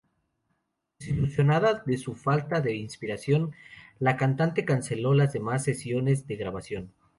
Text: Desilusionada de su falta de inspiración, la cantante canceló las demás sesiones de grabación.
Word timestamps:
Desilusionada 0.97 1.83
de 1.85 1.95
su 1.99 2.15
falta 2.15 2.59
de 2.59 2.73
inspiración, 2.75 3.51
la 3.99 4.17
cantante 4.17 4.65
canceló 4.65 5.13
las 5.13 5.31
demás 5.31 5.63
sesiones 5.63 6.25
de 6.25 6.37
grabación. 6.37 6.91